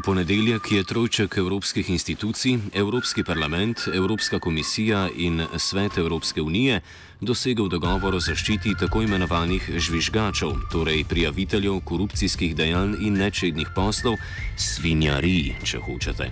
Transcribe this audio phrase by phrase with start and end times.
[0.00, 6.80] V ponedeljek je trojček evropskih institucij, Evropski parlament, Evropska komisija in Svet Evropske unije
[7.20, 14.16] dosegel dogovor o zaščiti tako imenovanih žvižgačev, torej prijaviteljev korupcijskih dejanj in nečednih poslov,
[14.56, 16.30] svinjarij, če hočete.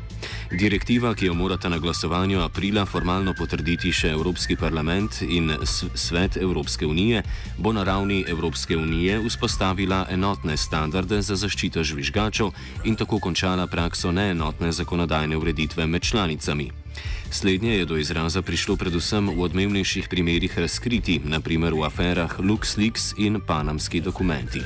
[0.51, 5.53] Direktiva, ki jo morata na glasovanju aprila formalno potrditi še Evropski parlament in
[5.95, 7.23] Svet Evropske unije,
[7.59, 12.51] bo na ravni Evropske unije vzpostavila enotne standarde za zaščito žvižgačev
[12.85, 16.71] in tako končala prakso neenotne zakonodajne ureditve med članicami.
[17.31, 23.41] Slednje je do izraza prišlo predvsem v odmevnejših primerjih razkriti, naprimer v aferah LuxLeaks in
[23.41, 24.65] Panamski dokumenti.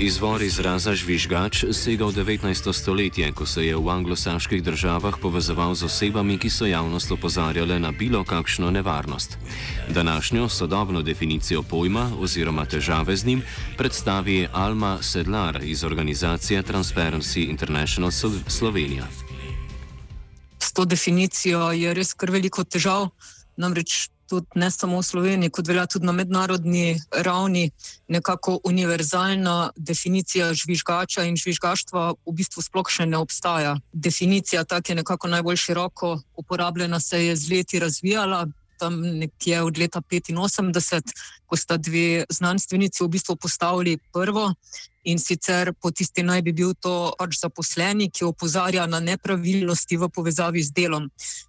[0.00, 2.72] Izvor izraza žvižgač sega v 19.
[2.72, 7.92] stoletje, ko se je v anglosaških državah povezoval z osebami, ki so javnost opozarjale na
[7.92, 9.36] bilo kakšno nevarnost.
[9.92, 13.42] Današnjo sodobno definicijo pojma oziroma težave z njim
[13.76, 18.10] predstavi Alma Sedlar iz organizacije Transparency International
[18.48, 19.04] Slovenija.
[20.58, 23.12] S to definicijo je res kar veliko težav,
[23.56, 27.70] namreč tudi ne samo v Sloveniji, kot velja tudi na mednarodni ravni,
[28.08, 33.74] nekako univerzalna definicija žvižgača in žvižgaštva v bistvu sploh še ne obstaja.
[33.92, 38.46] Definicija, tako je nekako najbolj široko uporabljena, se je z leti razvijala.
[38.80, 41.12] Tam nekje od leta 85,
[41.46, 44.54] ko sta dve znanstvenici v bistvu postavili prvo
[45.04, 50.08] in sicer po tisti naj bi bil to pač zaposleni, ki opozarja na nepravilnosti v
[50.12, 51.08] povezavi z delom.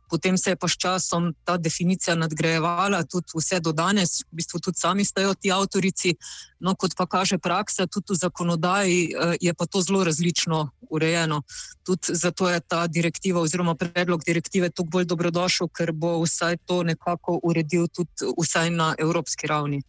[0.10, 4.60] Potem se je pa s časom ta definicija nadgrajevala, tudi vse do danes, v bistvu
[4.60, 6.16] tudi sami stajo ti avtorici.
[6.62, 11.42] No, kot pa kaže praksa, tudi v zakonodaji eh, je pa to zelo različno urejeno.
[11.84, 16.84] Tudi zato je ta direktiva oziroma predlog direktive tukaj bolj dobrodošel, ker bo vsaj to
[16.84, 19.82] nekako uredil tudi vsaj na evropski ravni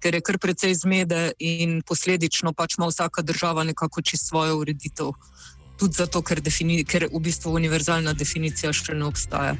[0.00, 5.12] ker je kar precej zmede in posledično pač ima vsaka država nekako čisto svojo ureditev.
[5.76, 9.56] Tudi zato, ker, defini, ker v bistvu univerzalna definicija še ne obstaja.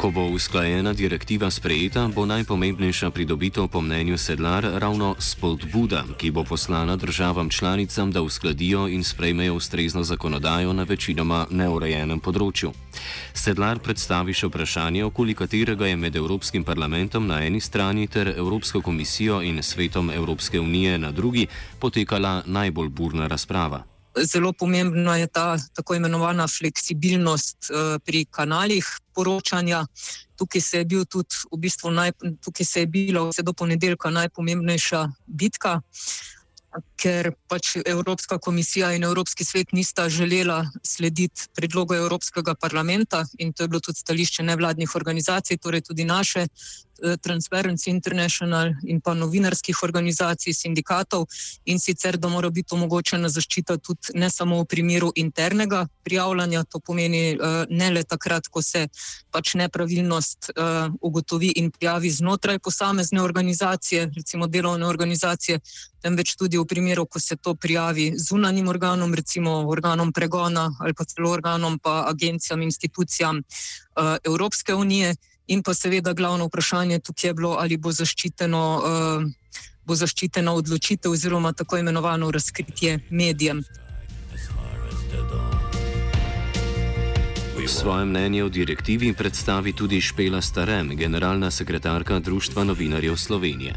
[0.00, 6.44] Ko bo usklajena direktiva sprejeta, bo najpomembnejša pridobitev po mnenju Sedlar ravno spodbuda, ki bo
[6.44, 12.72] poslana državam članicam, da uskladijo in sprejmejo ustrezno zakonodajo na večinoma neurejenem področju.
[13.36, 18.80] Sedlar predstavi še vprašanje, okoli katerega je med Evropskim parlamentom na eni strani ter Evropsko
[18.80, 21.44] komisijo in svetom Evropske unije na drugi
[21.78, 23.89] potekala najbolj burna razprava.
[24.18, 29.84] Zelo pomembna je ta tako imenovana fleksibilnost uh, pri kanalih poročanja.
[30.36, 32.12] Tukaj se je, bil tudi, v bistvu naj,
[32.42, 35.80] tukaj se je bila vse do ponedeljka najpomembnejša bitka,
[36.96, 43.62] ker pač Evropska komisija in Evropski svet nista želela slediti predlogu Evropskega parlamenta in to
[43.62, 46.46] je bilo tudi stališče nevladnih organizacij, torej tudi naše,
[47.02, 51.26] Eh, Transparency International in pa novinarskih organizacij, sindikatov
[51.64, 56.80] in sicer, da mora biti omogočena zaščita tudi ne samo v primeru internega prijavljanja, to
[56.80, 58.86] pomeni eh, ne le takrat, ko se
[59.32, 65.60] pač nepravilnost eh, ugotovi in prijavi znotraj posamezne organizacije, recimo delovne organizacije,
[66.02, 71.04] temveč tudi v primeru, ko se to prijavi zunanjim organom, recimo organom pregona ali pa
[71.04, 73.42] celo organom pa agencijam, institucijam
[74.24, 75.16] Evropske unije.
[75.50, 79.24] In pa seveda glavno vprašanje tukaj je bilo, ali bo zaščiteno, uh,
[79.84, 83.64] bo zaščitena odločitev oziroma tako imenovano razkritje medijem.
[87.70, 93.74] Svoje mnenje o direktivi predstavi tudi Špela Starem, generalna sekretarka Društva novinarjev Slovenije.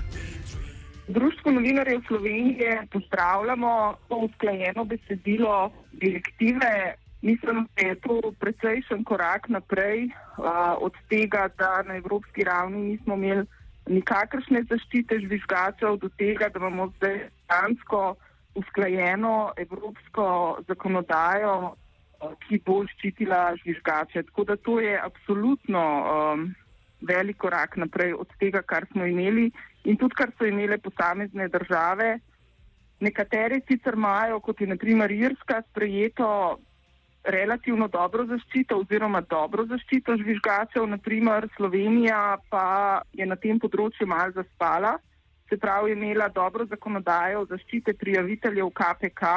[1.07, 6.93] Društvo novinarjev Slovenije pozdravljamo to usklajeno besedilo direktive.
[7.21, 10.45] Mislim, da je to precejšen korak naprej uh,
[10.79, 13.45] od tega, da na evropski ravni nismo imeli
[13.87, 18.15] nikakršne zaščite žvižgačev, do tega, da imamo zdaj dansko
[18.55, 20.25] usklajeno evropsko
[20.67, 21.75] zakonodajo,
[22.47, 24.23] ki bo ščitila žvižgače.
[24.23, 26.45] Tako da to je absolutno um,
[27.01, 29.51] velik korak naprej od tega, kar smo imeli
[29.83, 32.19] in tudi kar so imele posamezne države.
[32.99, 36.59] Nekatere sicer imajo, kot je naprimer Irska, sprejeto
[37.23, 44.31] relativno dobro zaščito oziroma dobro zaščito žvižgačev, naprimer Slovenija pa je na tem področju mal
[44.35, 44.97] zaspala,
[45.49, 49.31] se pravi imela dobro zakonodajo zaščite prijaviteljev KPK,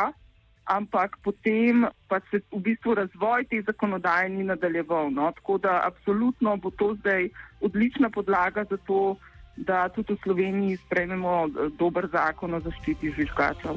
[0.66, 5.10] ampak potem pa se v bistvu razvoj te zakonodaje ni nadaljeval.
[5.14, 5.30] No?
[5.38, 7.28] Tako da absolutno bo to zdaj
[7.60, 9.16] odlična podlaga za to,
[9.56, 13.76] da tudi v Sloveniji sprejmemo eh, dober zakon o zaščiti žvižgačev.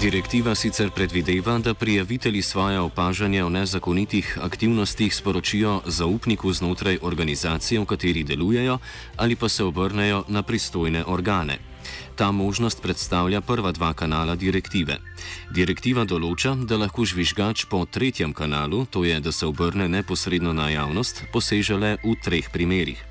[0.00, 7.84] Direktiva sicer predvideva, da prijavitelji svoje opažanja o nezakonitih aktivnostih sporočijo zaupniku znotraj organizacije, v
[7.84, 8.78] kateri delujejo,
[9.16, 11.75] ali pa se obrnejo na pristojne organe.
[12.16, 14.98] Ta možnost predstavlja prva dva kanala direktive.
[15.52, 20.70] Direktiva določa, da lahko žvižgač po tretjem kanalu, to je, da se obrne neposredno na
[20.70, 23.02] javnost, poseže le v treh primerih.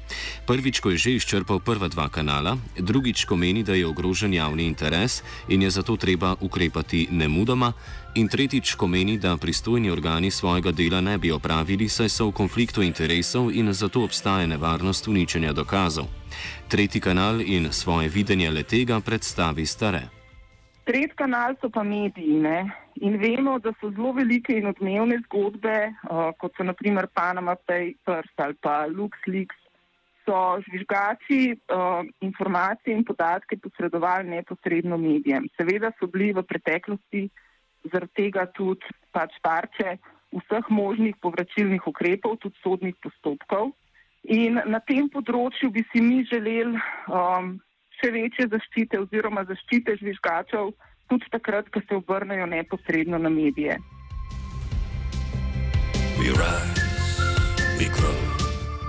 [0.46, 4.66] Prvič, ko je že izčrpal prva dva kanala, drugič, ko meni, da je ogrožen javni
[4.66, 7.74] interes in je zato treba ukrepati nemudoma,
[8.16, 12.38] in tretjič, ko meni, da pristojni organi svojega dela ne bi opravili, saj so v
[12.38, 16.08] konfliktu interesov in zato obstaja nevarnost uničenja dokazov.
[16.68, 20.02] Tretji kanal in svoje videnje le tega predstavi stare.
[20.86, 22.40] Tretji kanal so pa mediji.
[22.40, 22.66] Ne?
[23.02, 25.78] In vemo, da so zelo velike in odmevne zgodbe,
[26.10, 29.58] uh, kot so naprimer Panama Papers ali pa LuxLeaks,
[30.26, 35.50] so žvižgači uh, informacije in podatke posredovali neposredno medijem.
[35.58, 37.28] Seveda so bili v preteklosti
[37.92, 39.98] zaradi tega tudi pač tarče
[40.36, 43.72] vseh možnih povračilnih ukrepov, tudi sodnih postopkov.
[44.26, 46.74] In na tem področju bi si mi želeli
[47.14, 47.52] um,
[48.02, 50.72] še večje zaščite oziroma zaščite žvižgačev,
[51.12, 53.78] tudi takrat, ko se obrnejo neposredno na medije.
[56.18, 56.88] We rise,
[57.78, 58.18] we grow.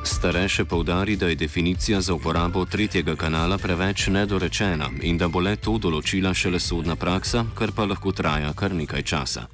[0.07, 5.43] Stare še povdari, da je definicija za uporabo tretjega kanala preveč nedorečena in da bo
[5.45, 9.45] le to določila šele sodna praksa, kar pa lahko traja kar nekaj časa.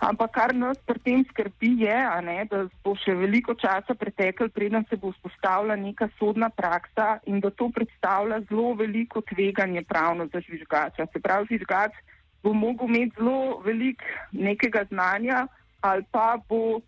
[0.00, 4.86] Ampak kar nas pri tem skrbi je, ne, da bo še veliko časa pretekel, preden
[4.88, 10.40] se bo vzpostavila neka sodna praksa in da to predstavlja zelo veliko tveganje pravno za
[10.40, 11.04] žvižgača.
[11.12, 12.00] Se pravi, žvižgač
[12.40, 15.44] bo mogel imeti zelo veliko nekega znanja
[15.84, 16.80] ali pa bo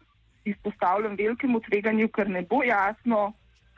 [0.48, 3.32] izpostavljen velikemu tveganju, ker ne bo jasno,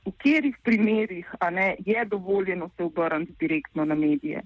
[0.07, 4.43] v katerih primerih ne, je dovoljeno se obrniti direktno na medije.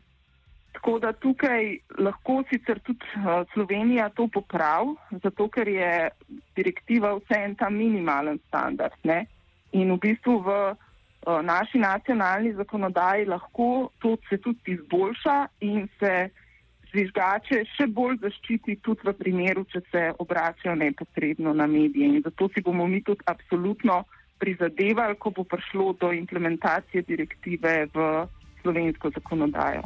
[0.78, 1.64] Tako da tukaj
[1.98, 4.92] lahko sicer tudi uh, Slovenija to popravi,
[5.24, 6.10] zato ker je
[6.54, 8.94] direktiva vse en ta minimalen standard.
[9.02, 9.24] Ne?
[9.74, 15.36] In v bistvu v uh, naši nacionalni zakonodaji lahko to se tudi izboljša
[15.66, 16.30] in se
[16.92, 22.06] žvižgače še bolj zaščiti tudi v primeru, če se obračajo neposredno na medije.
[22.06, 24.04] In zato si bomo mi tudi absolutno
[24.38, 28.10] prizadevali, ko bo prišlo do implementacije direktive v
[28.62, 29.82] slovensko zakonodajo.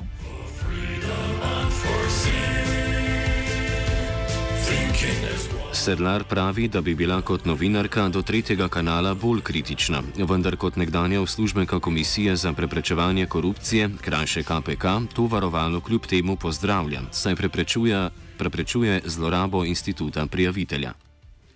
[5.72, 11.20] Sedlar pravi, da bi bila kot novinarka do tretjega kanala bolj kritična, vendar kot nekdanja
[11.20, 19.00] uslužbenka Komisije za preprečevanje korupcije, krajše KPK, to varovalo kljub temu pozdravlja, saj preprečuje, preprečuje
[19.04, 20.92] zlorabo instituta prijavitelja.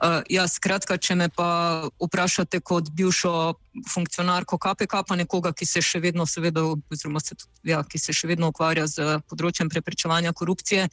[0.06, 3.32] Uh, ja, skratka, če me pa vprašate kot bivšo
[3.90, 7.34] funkcionarko KPK, pa nekoga, ki se še vedno, seveda, oziroma se,
[7.66, 10.86] ja, ki se še vedno ukvarja z področjem preprečevanja korupcije,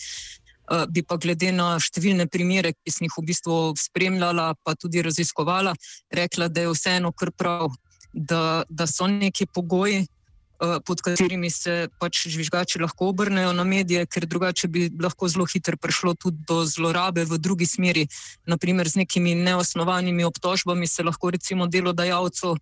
[0.71, 5.03] Eh, bi pa glede na številne primere, ki sem jih v bistvu spremljala, pa tudi
[5.03, 5.73] raziskovala,
[6.15, 7.73] rekla, da je vseeno kar prav,
[8.13, 10.05] da, da so neki pogoji,
[10.85, 15.77] pod katerimi se pač žvižgači lahko obrnejo na medije, ker drugače bi lahko zelo hitro
[15.77, 18.07] prišlo tudi do zlorabe v drugi smeri.
[18.45, 22.59] Naprimer, z nekimi neosnovanimi obtožbami se lahko recimo delodajalcu uh,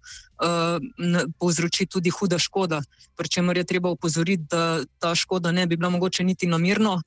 [1.39, 2.81] povzroči tudi huda škoda,
[3.15, 7.01] pri čemer je treba upozoriti, da ta škoda ne bi bila mogoče niti namirno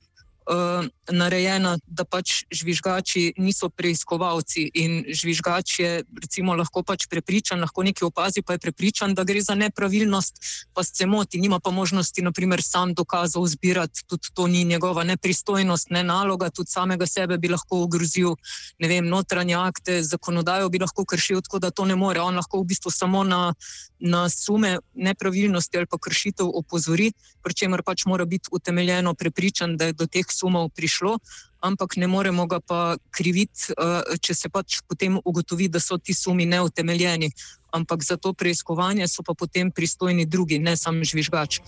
[0.45, 7.83] uh, narejena, da pač žvižgači niso preiskovalci in žvižgač je recimo lahko pač prepričan, lahko
[7.85, 10.41] nekaj opazi, pa je prepričan, da gre za nepravilnost,
[10.73, 15.89] pa se moti, nima pa možnosti, naprimer, sam dokazov zbirati, tudi to ni njegova nepristojnost,
[15.89, 18.35] ne naloga, tudi samega sebe bi lahko ogrozil,
[18.79, 22.21] ne vem, notranje akte, zakonodajo bi lahko kršil, tako da to ne more.
[22.21, 23.53] On lahko v bistvu samo na,
[23.99, 27.11] na sume nepravilnosti ali pa kršitev opozori,
[27.43, 31.15] pri čemer pač mora biti utemeljeno prepričan, da je do teh sumov prišlo,
[31.63, 36.13] ampak ne moremo ga pa kriviti, uh, če se pač potem ugotovi, da so ti
[36.13, 37.31] sumi neutemeljeni.
[37.75, 41.59] Ampak za to preiskovanje so pa potem pristojni drugi, ne samo žvižgač.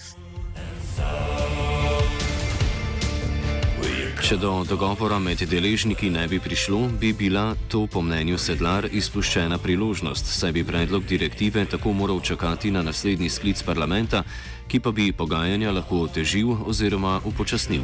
[4.18, 9.60] Če do dogovora med deležniki ne bi prišlo, bi bila to po mnenju sedlar izpuščena
[9.62, 14.24] priložnost, saj bi predlog direktive tako moral čakati na naslednji sklic parlamenta,
[14.68, 17.82] ki pa bi pogajanja lahko otežil oziroma upočasnil.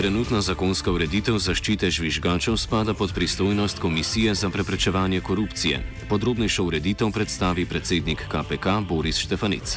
[0.00, 5.80] Trenutna zakonska ureditev zaščite žvižgačev spada pod pristojnost Komisije za preprečevanje korupcije.
[6.08, 9.76] Podrobnejšo ureditev predstavi predsednik KPK Boris Štefanic.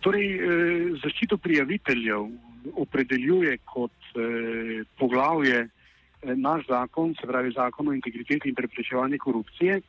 [0.00, 0.40] Torej, eh,
[1.02, 2.24] zaščito prijaviteljev
[2.72, 5.68] opredeljuje kot eh, poglavje eh,
[6.36, 9.80] naš zakon, se pravi zakon o integriteti in preprečevanju korupcije.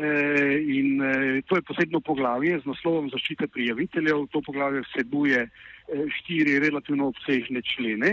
[0.00, 4.28] Eh, in eh, to je posebno poglavje z naslovom zaščite prijaviteljev.
[4.30, 8.12] To poglavje vsebuje eh, štiri relativno obsežne člene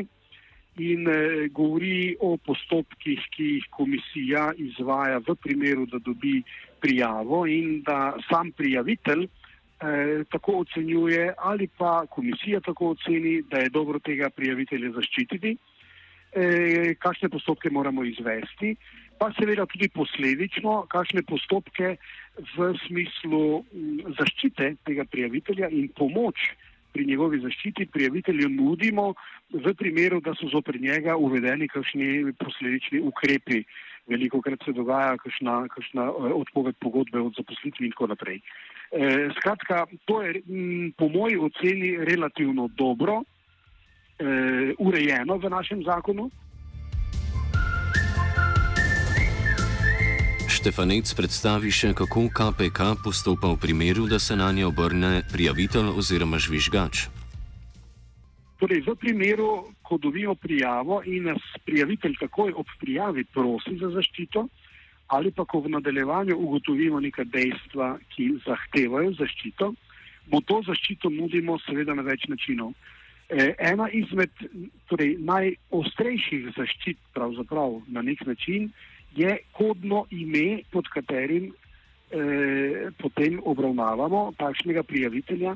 [0.81, 1.05] in
[1.55, 6.41] govori o postopkih, ki jih komisija izvaja v primeru, da dobi
[6.83, 9.23] prijavo in da sam prijavitelj
[10.31, 15.55] tako ocenjuje ali pa komisija tako oceni, da je dobro tega prijavitelja zaščititi,
[16.99, 18.75] kakšne postopke moramo izvesti
[19.19, 21.95] pa seveda tudi posledično, kakšne postopke
[22.55, 23.63] v smislu
[24.19, 26.51] zaščite tega prijavitelja in pomoč
[26.95, 29.13] pri njegovi zaščiti prijavitelju nudimo
[29.51, 33.63] v primeru, da so zopr njega uvedeni kakšni posledični ukrepi.
[34.07, 38.39] Veliko krat se dogaja kakšna, kakšna eh, odpoved pogodbe od zaposlitvi in tako naprej.
[38.91, 46.29] E, skratka, to je m, po moji oceni relativno dobro e, urejeno v našem zakonu.
[50.65, 56.39] Štefanec predstavi še, kako KPK postopa v primeru, da se na nje obrne prijavitelj oziroma
[56.41, 57.03] žvižgač.
[58.57, 64.47] Torej, v primeru, ko dobimo prijavo in nas prijavitelj takoj ob prijavi prosi za zaščito,
[65.13, 69.69] ali pa ko v nadaljevanju ugotovimo neka dejstva, ki zahtevajo zaščito,
[70.33, 72.73] bo to zaščito nudimo seveda na več načinov.
[73.29, 74.33] E, ena izmed
[74.89, 78.71] torej, najostrejših zaščit, pravzaprav na nek način,
[79.15, 81.51] je kodno ime, pod katerim
[82.11, 85.55] eh, potem obravnavamo takšnega prijavitelja.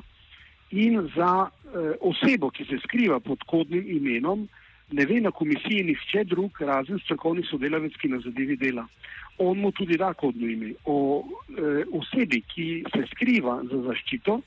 [0.70, 4.48] In za eh, osebo, ki se skriva pod kodnim imenom,
[4.90, 8.86] ne ve na komisiji nihče drug, razen strokovni sodelavec, ki na zadevi dela.
[9.38, 10.74] On mu tudi da kodno ime.
[10.84, 14.40] O eh, osebi, ki se skriva za zaščito,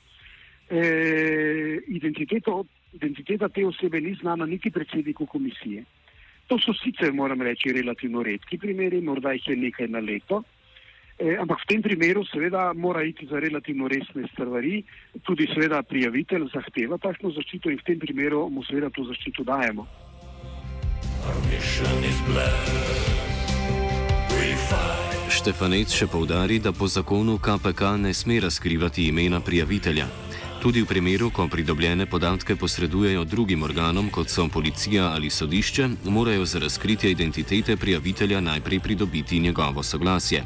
[0.70, 5.84] eh, identiteta te osebe ni znana niti predsedniku komisije.
[6.46, 10.42] To so sicer, moram reči, relativno redki primeri, morda jih je nekaj na leto,
[11.18, 14.82] e, ampak v tem primeru seveda mora iti za relativno resne stvari,
[15.22, 19.86] tudi seveda prijavitelj zahteva takšno zaščito in v tem primeru mu seveda to zaščito dajemo.
[25.34, 30.23] Štefanec še povdari, da po zakonu KPK ne sme razkrivati imena prijavitelja.
[30.64, 36.44] Tudi v primeru, ko pridobljene podatke posredujejo drugim organom, kot so policija ali sodišče, morajo
[36.44, 40.44] za razkritje identitete prijavitelja najprej pridobiti njegovo soglasje.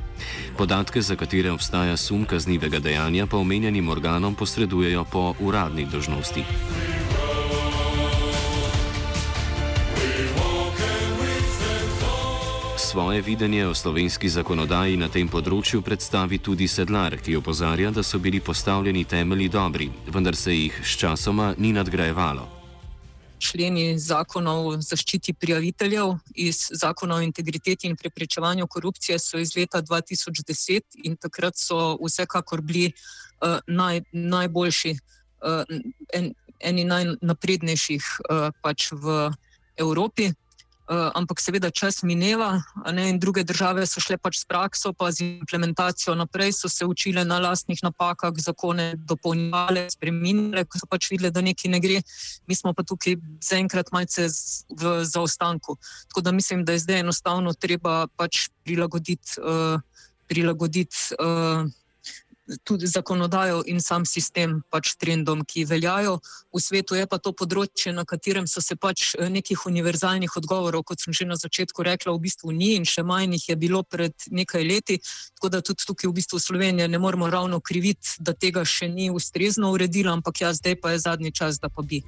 [0.56, 6.42] Podatke, za katere obstaja sum kaznivega dejanja, pa omenjenim organom posredujejo po uradni dožnosti.
[12.98, 18.18] Svoje videnje o slovenski zakonodaji na tem področju predstavi tudi sedlar, ki opozarja, da so
[18.18, 22.48] bili postavljeni temelji dobri, vendar se jih s časoma ni nadgrajevalo.
[23.38, 29.78] Členi zakonov o zaščiti prijaviteljev iz zakona o integriteti in preprečevanju korupcije so iz leta
[29.78, 34.96] 2010 in takrat so vsekakor bili uh, naj, najboljši,
[35.46, 35.62] uh,
[36.18, 39.30] en, eni najnaprednejših uh, pač v
[39.78, 40.32] Evropi.
[40.88, 42.62] Uh, ampak seveda čas mineva,
[42.97, 46.87] ne, in druge države so šle pač s prakso, pa z implementacijo naprej, so se
[46.88, 52.00] učile na lastnih napakah, zakone dopolnjevale, spremenile, ko so pač videli, da nekaj ne gre.
[52.49, 54.30] Mi smo pa tukaj zaenkrat malce
[54.73, 55.76] v zaostanku.
[56.09, 59.76] Tako da mislim, da je zdaj enostavno treba pač prilagoditi, uh,
[60.25, 61.68] prilagoditi uh,
[62.64, 66.18] tudi zakonodajo in sam sistem pač trendom, ki veljajo.
[66.54, 71.04] V svetu je pa to področje, na katerem so se pač nekih univerzalnih odgovorov, kot
[71.04, 74.14] sem že na začetku rekla, v bistvu ni in še manj jih je bilo pred
[74.30, 75.00] nekaj leti.
[75.36, 79.10] Tako da tudi tukaj v bistvu Slovenija ne moramo ravno kriviti, da tega še ni
[79.10, 82.02] ustrezno uredila, ampak ja, zdaj pa je zadnji čas, da pa bi.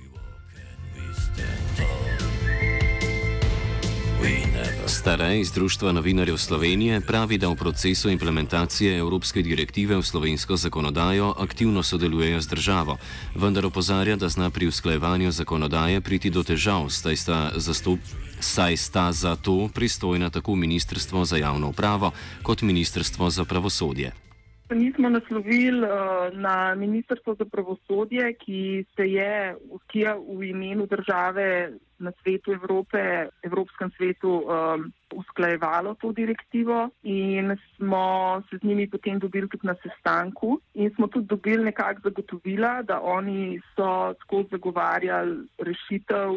[4.91, 11.35] Starej iz Društva novinarjev Slovenije pravi, da v procesu implementacije evropske direktive v slovensko zakonodajo
[11.39, 12.97] aktivno sodelujejo z državo,
[13.35, 18.01] vendar opozarja, da zna pri usklajevanju zakonodaje priti do težav, saj sta, zastup,
[18.41, 22.11] saj sta za to pristojna tako Ministrstvo za javno upravo
[22.43, 24.30] kot Ministrstvo za pravosodje.
[24.75, 29.55] Mi smo naslovili uh, na Ministrstvo za pravosodje, ki se je,
[29.87, 37.57] ki je v imenu države na svetu Evrope, Evropskem svetu um, usklajevalo to direktivo in
[37.77, 42.83] smo se z njimi potem dobili tudi na sestanku in smo tudi dobili nekak zagotovila,
[42.83, 46.31] da oni so skozi zagovarjali rešitev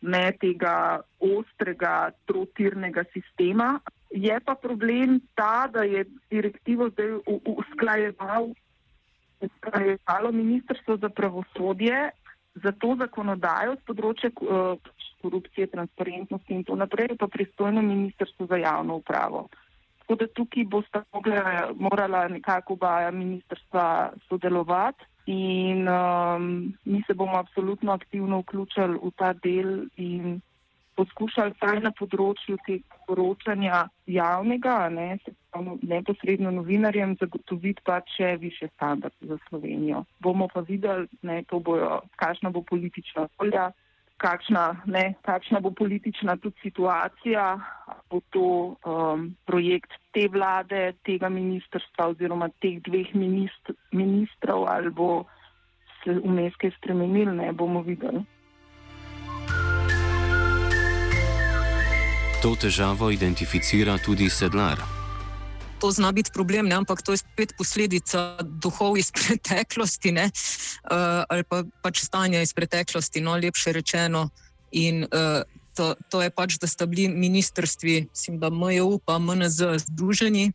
[0.00, 8.48] ne tega ostrega trotirnega sistema, Je pa problem ta, da je direktivo zdaj usklajeval,
[9.40, 12.10] usklajevalo Ministrstvo za pravosodje
[12.62, 14.78] za to zakonodajo z področja uh,
[15.22, 19.48] korupcije, transparentnosti in to naprej, pa pristojno Ministrstvo za javno upravo.
[20.02, 21.04] Tako da tukaj bosta
[21.76, 29.34] morala nekako oba ministrstva sodelovati in um, mi se bomo absolutno aktivno vključili v ta
[29.36, 30.40] del in
[30.98, 35.08] poskušali vsaj na področju tega poročanja javnega, ne,
[35.86, 40.04] neposredno novinarjem, zagotoviti pa še više standarde za Slovenijo.
[40.24, 43.70] Bomo pa videli, ne, bojo, kakšna bo politična volja,
[44.18, 47.46] kakšna, ne, kakšna bo politična tudi situacija,
[48.10, 48.46] bo to
[48.84, 55.22] um, projekt te vlade, tega ministrstva oziroma teh dveh ministr, ministrov ali bo
[56.02, 58.24] se vmes kaj spremenil, ne bomo videli.
[62.38, 64.78] To težavo identificira tudi sedlar.
[65.82, 66.74] To zna biti problem, ne?
[66.78, 70.30] ampak to je spet posledica duhov iz preteklosti uh,
[71.26, 74.30] ali pa pač stanja iz preteklosti, no lepše rečeno.
[74.70, 75.42] In uh,
[75.74, 80.52] to, to je pač, da sta bili ministrstvi, mislim, da MJU pa MNZ združeni.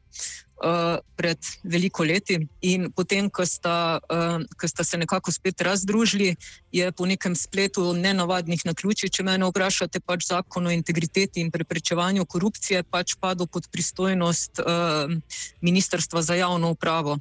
[0.62, 2.38] Eh, pred veliko leti.
[2.62, 6.36] In potem, ko sta, uh, ko sta se nekako spet razdružili,
[6.72, 12.26] je po nekem spletu nenavadnih naključij, če me vprašate, pač zakon o integriteti in preprečevanju
[12.26, 15.14] korupcije pač padel pod pristojnost uh,
[15.62, 17.20] Ministrstva za javno upravo.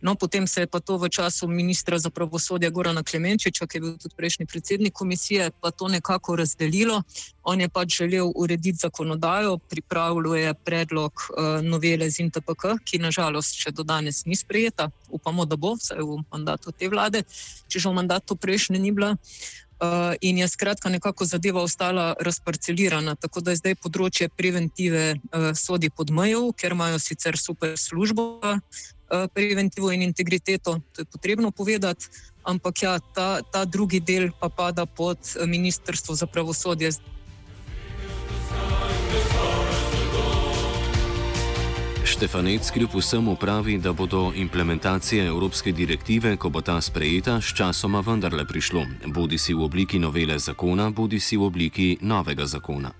[0.00, 3.80] No, potem se je pa to v času ministra za pravosodje Gorana Klemenčiča, ki je
[3.80, 7.02] bil tudi prejšnji predsednik komisije, pa to nekako razdelilo.
[7.44, 12.24] On je pač želel urediti zakonodajo, pripravljal je predlog uh, novele z
[12.74, 14.90] INTPK, ki nažalost še do danes ni sprejeta.
[15.10, 17.24] Upamo, da bo, vsaj v mandatu te vlade,
[17.68, 19.16] če že v mandatu prejšnje ni bila.
[19.74, 25.90] Uh, in je skratka nekako zadeva ostala razparcelirana, tako da zdaj področje preventive uh, sodi
[25.90, 32.06] pod mejo, ker imajo sicer super službo uh, preventivo in integriteto, to je potrebno povedati,
[32.46, 36.94] ampak ja, ta, ta drugi del pa pada pod Ministrstvo za pravosodje.
[42.14, 47.50] Štefanec kljub vsemu pravi, da bo do implementacije evropske direktive, ko bo ta sprejeta, s
[47.58, 48.84] časoma vendarle prišlo,
[49.16, 52.92] bodi si v obliki novele zakona, bodi si v obliki novega zakona.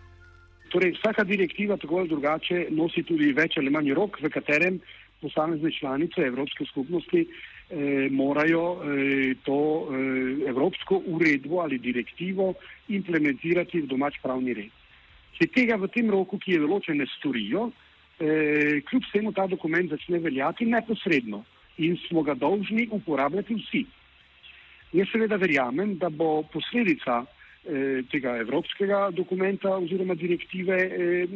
[0.73, 4.81] Torej, vsaka direktiva tako ali drugače nosi tudi več ali manj rok, v katerem
[5.23, 9.61] posamezne članice Evropske skupnosti eh, morajo eh, to
[9.95, 12.55] eh, evropsko uredbo ali direktivo
[12.89, 14.75] implementirati v domač pravni red.
[15.39, 17.71] Če tega v tem roku, ki je določen, ne storijo,
[18.21, 21.45] eh, kljub temu ta dokument začne veljati neposredno
[21.79, 23.85] in smo ga dolžni uporabljati vsi.
[24.95, 31.27] Jaz seveda verjamem, da bo posledica eh, tega evropskega dokumenta oziroma direktive eh,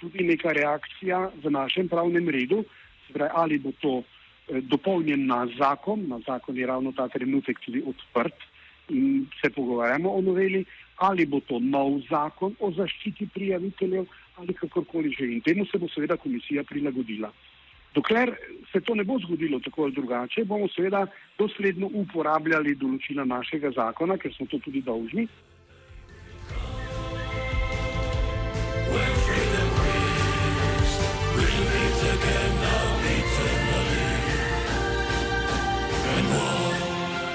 [0.00, 2.64] tudi neka reakcija v našem pravnem redu,
[3.12, 7.82] pravi, ali bo to eh, dopolnjen na zakon, na zakon je ravno ta trenutek tudi
[7.86, 8.44] odprt
[8.88, 10.64] in se pogovarjamo o noveli,
[10.96, 14.04] ali bo to nov zakon o zaščiti prijaviteljev
[14.36, 15.26] ali kakorkoli že.
[15.26, 17.32] In temu se bo seveda komisija prilagodila.
[17.94, 18.34] Dokler
[18.72, 21.06] se to ne bo zgodilo tako ali drugače, bomo seveda
[21.38, 25.28] dosledno uporabljali določila našega zakona, ker smo to tudi dolžni.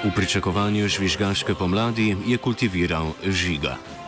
[0.01, 4.00] V pričakovanju žvižgaške pomladi je kultiviral žiga.